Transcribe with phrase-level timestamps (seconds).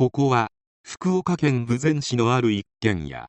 [0.00, 0.48] ここは
[0.82, 3.28] 福岡県豊前市のある一軒家。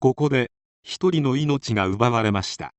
[0.00, 0.50] ここで
[0.82, 2.72] 一人の命が奪われました。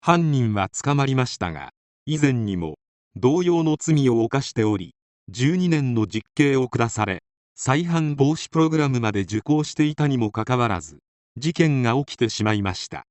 [0.00, 1.70] 犯人は捕まりましたが
[2.04, 2.76] 以前にも
[3.16, 4.94] 同様の罪を犯しており
[5.32, 7.24] 12年の実刑を下され
[7.56, 10.98] 再犯防止プログラムまで受講していたにもかかわらず
[11.36, 13.08] 事件が起きてしまいました。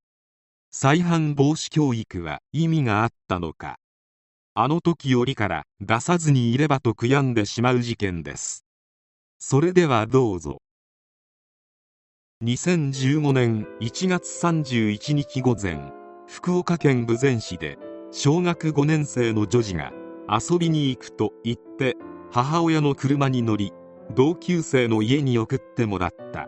[0.71, 3.79] 再犯防止教育は意味があったのか
[4.53, 8.64] あの時よりから出さずにいればと悔やんでしまう事件です。
[9.39, 10.57] それではどうぞ。
[12.43, 15.79] 2015年1月31日午前
[16.27, 17.77] 福岡県豊前市で
[18.11, 19.93] 小学5年生の女児が
[20.29, 21.95] 遊びに行くと言って
[22.31, 23.71] 母親の車に乗り
[24.15, 26.47] 同級生の家に送ってもらった。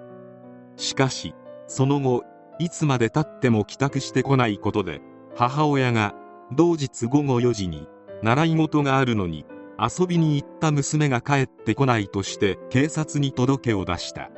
[0.75, 1.33] しかし
[1.67, 2.23] その後
[2.59, 5.01] いつまでたっても帰宅してこないことで
[5.35, 6.15] 母親が
[6.55, 7.87] 同日午後4時に
[8.23, 9.45] 習い事があるのに
[9.79, 14.31] 遊びに行った娘が帰ってこないとして警察に届けを出した。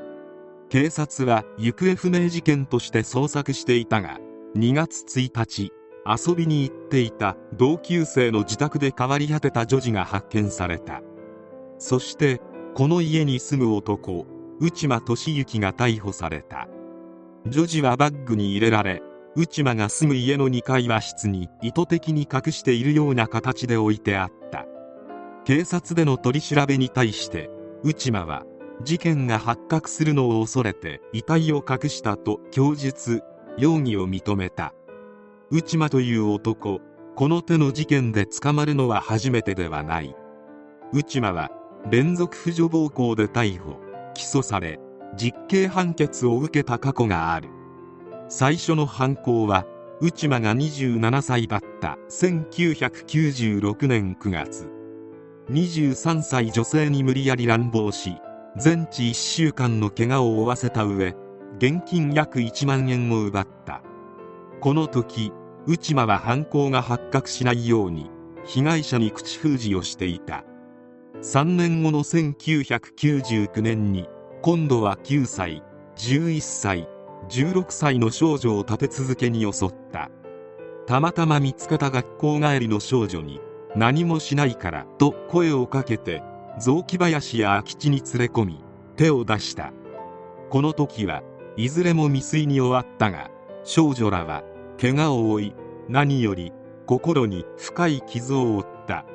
[0.70, 4.20] 警察は行方不明事件として捜索していたが
[4.56, 5.72] 2月1日
[6.06, 11.02] 遊びに行っていた同級生の自宅で変わり果てた女児が発見された。
[11.78, 12.42] そして
[12.76, 14.26] この家に住む男
[14.60, 16.68] 内間俊之が逮捕された。
[17.48, 19.02] 女児はバッグに入れられ
[19.36, 24.66] 内間が住む家の2階和室に意図的に隠しているような形で置いてあった。
[25.50, 27.50] 警察での取り調べに対して
[27.84, 28.44] 内間は
[28.84, 33.24] 事件が発覚するのを恐れて遺体を隠したと供述
[33.58, 34.76] 容疑を認めた。
[35.50, 36.82] 内間という男
[37.16, 40.16] この手の事件で捕まるのは初めてではない。
[40.94, 41.50] 内間は
[41.90, 43.80] 連続婦女暴行で逮捕
[44.14, 44.80] 起訴され
[45.18, 47.50] 実刑判決を受けた過去がある。
[48.28, 49.66] 最初の犯行は
[50.00, 54.79] 内間が27歳だった1996年9月。
[55.50, 58.18] 23歳女性に無理やり乱暴し
[58.56, 61.16] 全治1週間の怪我を負わせた上
[61.58, 63.82] 現金約1万円を奪った。
[64.62, 65.32] この時
[65.66, 68.10] 内間は犯行が発覚しないように
[68.46, 70.44] 被害者に口封じをしていた。
[71.22, 74.08] 3年後の1999年に
[74.42, 75.64] 今度は9歳
[75.96, 76.88] 11歳
[77.30, 80.10] 16歳の少女を立て続けに襲った。
[80.86, 83.42] たまたま見つけた学校帰りの少女に
[83.76, 86.24] 何もしないからと声をかけて
[86.60, 88.64] 雑木林や空き地に連れ込み
[88.96, 89.72] 手を出した。
[90.50, 91.22] この時は
[91.56, 93.30] いずれも未遂に終わったが
[93.64, 94.44] 少女らは
[94.80, 95.54] 怪我を負い
[95.88, 96.52] 何より
[96.86, 99.06] 心に深い傷を負った。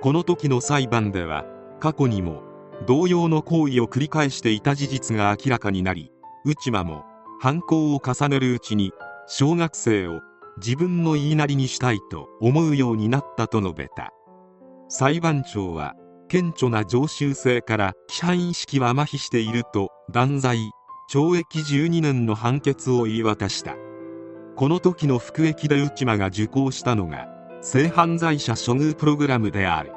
[0.00, 1.44] この時の裁判では
[1.80, 2.42] 過去にも
[2.86, 6.12] 同様の行為を繰り返していた事実が明らかになり
[6.44, 7.04] 内間も
[7.40, 8.92] 犯行を重ねるうちに
[9.26, 10.20] 小学生を
[10.58, 14.12] 自分の言いなりにしたいと思うようになったと述べた。
[14.88, 15.94] 裁判長は
[16.28, 20.70] 顕著な常習性から規範意識は麻痺していると断罪。
[21.10, 23.76] 懲役12年の判決を言い渡した。
[24.56, 27.28] この時の服役で内間が受講したのが
[27.62, 29.92] 性犯罪者処遇プログラムである。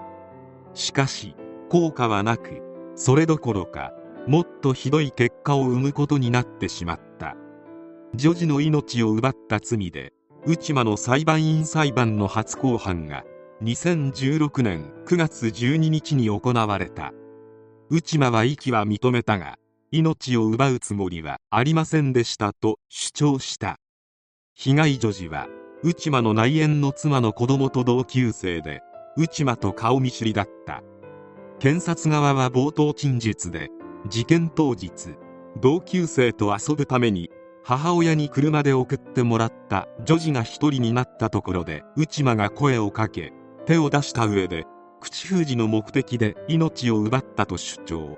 [0.74, 1.36] しかし
[1.70, 2.62] 効果はなく
[2.96, 3.92] それどころか
[4.26, 7.36] もっとひどい結果を生むことになってしまった。
[8.16, 10.14] 女児の命を奪った罪で
[10.44, 13.24] 内間の裁判員裁判の初公判が
[13.62, 17.14] 2016年9月12日に行われた。
[17.92, 19.60] 内間は遺棄は認めたが
[19.92, 23.78] 命を奪うつもりはありませんでしたと主張した。
[24.56, 25.48] 被害女児は
[25.84, 28.82] 内間の内縁の妻の子供と同級生で
[29.18, 30.82] 内間と顔見知りだった。
[31.60, 33.70] 検察側は冒頭陳述で
[34.08, 35.16] 事件当日
[35.60, 37.30] 同級生と遊ぶために
[37.64, 43.34] 母親に車で送ってもらった女児が一人になったところで内間が声をかけ
[43.66, 44.66] 手を出した上で
[45.00, 48.18] 口封じの目的で命を奪ったと主張。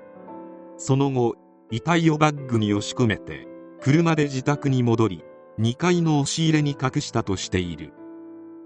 [0.76, 1.34] その後
[1.70, 3.46] 遺体をバッグに押し込めて
[3.80, 5.24] 車で自宅に戻り
[5.58, 7.92] 2階の押し入れに隠したとしている。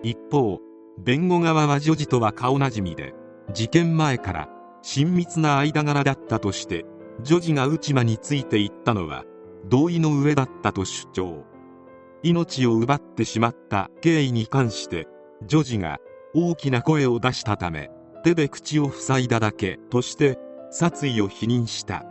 [0.02, 0.60] 一方
[0.98, 3.14] 弁護側は女児とは顔なじみで
[3.52, 4.48] 事件前から
[4.82, 6.84] 親密な間柄だったとして
[7.22, 9.24] 女児が内間についていったのは
[9.66, 11.44] 同意の上だったと主張。
[12.22, 15.06] 命を奪ってしまった経緯に関して
[15.46, 15.98] 女児が
[16.34, 17.90] 大きな声を出したため
[18.24, 20.38] 手で口を塞いだだけとして
[20.70, 22.04] 殺意を否認した。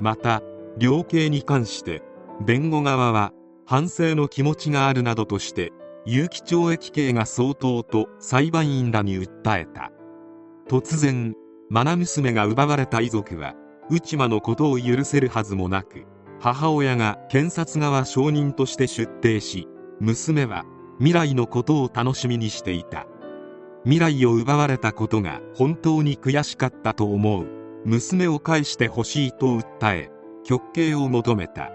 [0.00, 0.42] また
[0.78, 2.02] 量刑に関して
[2.44, 3.32] 弁護側は
[3.66, 5.72] 反省の気持ちがあるなどとして
[6.04, 9.90] 有期懲役刑が相当と裁判員らに訴えた。
[10.68, 11.34] 突然
[11.70, 13.54] 愛娘が奪われた遺族は
[13.90, 16.04] 内間のことを許せるはずもなく
[16.40, 19.68] 母親が検察側証人として出廷し
[20.00, 20.64] 娘は
[20.98, 23.06] 未来のことを楽しみにしていた。
[23.84, 27.46] 未来を奪われたことが本当に悔しかったと思う。
[27.84, 30.10] 娘を返してほしいと訴え
[30.44, 31.70] 極刑を求めた。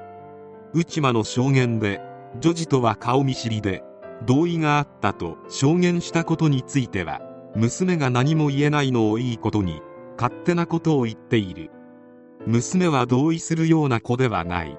[0.74, 2.02] 内間の証言で
[2.40, 3.84] 女児とは顔見知りで
[4.26, 7.22] 同意があったと証言したことについては
[7.56, 9.82] 娘が何も言えないのをいいことに
[10.18, 11.72] 勝手なことを言っている。
[12.48, 14.78] 娘は同意するような子ではない。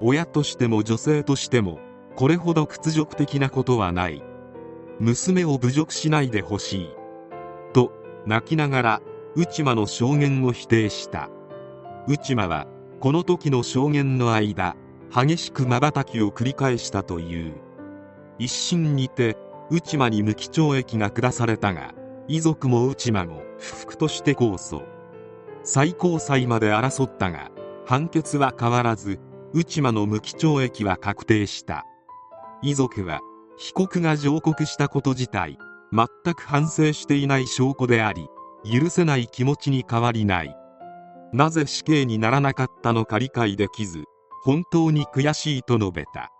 [0.00, 1.80] 親としても女性としても
[2.14, 4.22] これほど屈辱的なことはない。
[5.00, 6.90] 娘を侮辱しないでほしい。
[7.72, 7.92] と
[8.24, 9.02] 泣きながら
[9.34, 11.28] 内間の証言を否定した。
[12.06, 12.66] 内間は
[13.00, 14.76] この時の証言の間
[15.14, 17.54] 激しく瞬きを繰り返したという。
[18.38, 19.36] 一審にて
[19.70, 21.94] 内間に無期懲役が下されたが
[22.28, 24.95] 遺族も内間も不服として控訴。
[25.68, 27.50] 最高裁まで争ったが
[27.86, 29.18] 判決は変わらず
[29.52, 31.84] 内間の無期懲役は確定した。
[32.62, 33.20] 遺族は
[33.58, 35.58] 被告が上告したこと自体
[35.92, 38.28] 全く反省していない証拠であり
[38.64, 40.56] 許せない気持ちに変わりない。
[41.32, 44.04] なぜ死刑にならなかったのか理解できず
[44.44, 46.30] 本当に悔しいと述べた。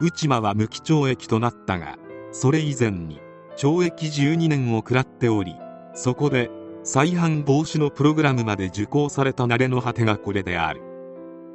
[0.00, 1.96] 内間は無期懲役となったが
[2.32, 3.20] それ以前に
[3.56, 5.54] 懲役12年を食らっており
[5.94, 6.50] そこで
[6.90, 10.80] 再犯防止のプログラムまで受講された慣れの果てがこれである。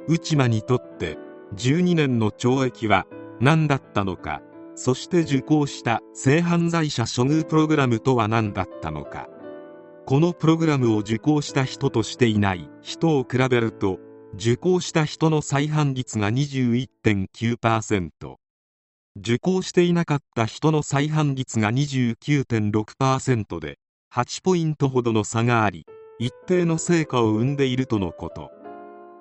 [0.06, 1.18] 内間にとって
[1.56, 3.08] 12年の懲役は
[3.40, 4.42] 何だったのか
[4.76, 9.26] そして受講した性犯罪者処遇プログラムとは何だったのか。
[10.06, 13.98] このプログラムを受講した人としていない人を比べると
[14.34, 18.10] 受講した人の再犯率が21.9%
[19.16, 23.78] 受講していなかった人の再犯率が29.6%で
[24.14, 25.86] 8ポイントほどの差があり
[26.20, 28.52] 一定の成果を生んでいるとのこと。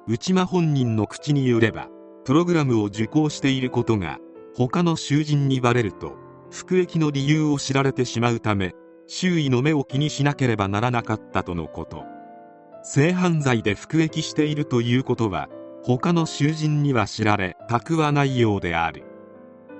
[0.06, 1.88] 内間本人の口によれば
[2.26, 4.20] プログラムを受講していることが
[4.56, 6.14] 他の囚人にバレると
[6.52, 8.76] 服役の理由を知られてしまうため
[9.08, 12.04] 周囲の目を気にしなければならなかったとのこと。
[12.84, 15.50] 性犯罪で服役しているということは
[15.82, 19.06] 他の囚人には知られたくはないようである。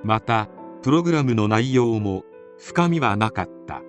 [0.02, 0.48] また
[0.82, 2.24] プログラムの内容も
[2.58, 3.80] 深みはなかった。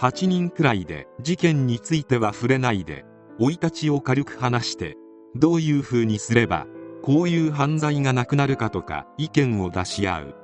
[0.00, 3.04] 8人くらいで事件については触れないで
[3.38, 4.96] 生い立ちを軽く話して
[5.36, 6.66] どういうふうにすれば
[7.02, 10.34] こういう犯罪がなくなるかとか意見を出し合う。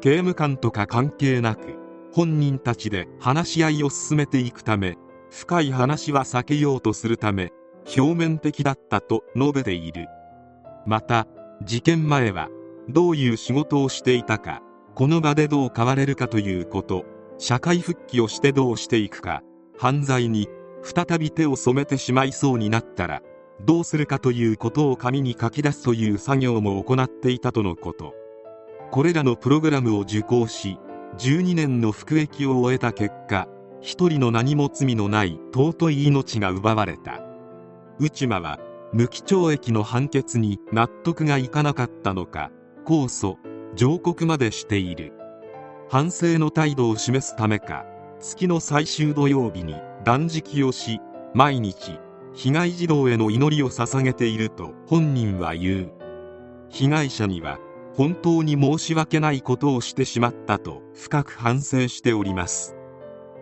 [0.00, 1.76] 刑務官とか関係なく
[2.12, 4.96] 本人たちで話し合いを進めていくため
[5.30, 7.52] 深い話は避けようとするため
[7.96, 10.08] 表面的だったと述べている。
[10.84, 11.28] また
[11.62, 12.48] 事件前は
[12.88, 14.62] どういう仕事をしていたか
[14.96, 17.04] この場でどう変われるかということ
[17.40, 19.42] 社会復帰をしてどうしていくか
[19.78, 20.46] 犯罪に
[20.82, 23.22] 再び手を染めてしまいそうになったら
[23.64, 28.14] どうするかということを紙に書き出すという作業も行っていたとのこと。
[28.90, 30.78] これらのプログラムを受講し
[31.18, 33.48] 12年の服役を終えた結果
[33.80, 37.22] 一人の何も罪のない尊い命が奪われた。
[37.98, 38.58] 内間は
[38.92, 42.50] 無期懲役の判決に納得がいかなかったのか
[42.84, 43.36] 控訴
[43.76, 45.19] 上告までしている。
[45.90, 47.84] 反省の態度を示すためか
[48.20, 51.00] 月の最終土曜日に断食をし
[51.34, 51.98] 毎日
[52.32, 55.92] 被害児童への祈りを捧げていると本人は言う。
[56.68, 57.58] 被害者には
[57.96, 62.76] 本当に申し訳ないことをしてしまったと深く反省しております。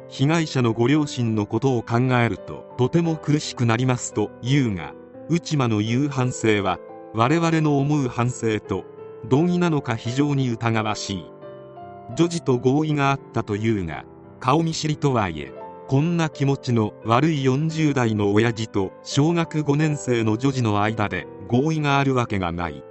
[0.09, 4.95] 被害者のご両親のことを考えるととても苦しくなりますと言うが
[5.28, 6.78] 内間の言う反省は
[7.12, 8.87] 我々の思う反省と
[9.28, 11.38] 同義なのか非常に疑わしい。
[12.16, 14.04] 女児と合意があったというが
[14.40, 15.52] 顔見知りとはいえ
[15.88, 22.84] こんな気持ちの悪い40代の親父と小学5年生の女児の間で合意があるわけがない。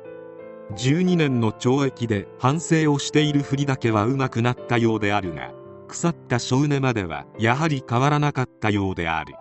[0.75, 5.53] 12年の懲役で反省をしているふりだけはうまくなったようであるが
[5.87, 9.35] 腐った性根まではやはり変わらなかったようである。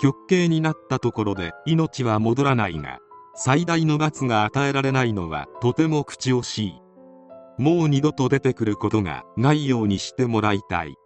[0.00, 2.98] 極刑になったところで命は戻らないが
[3.34, 6.74] 最大の罰が与えられないのはとても口惜しい。
[7.60, 10.96] もう二度と出てくることがないようにしてもらいたい。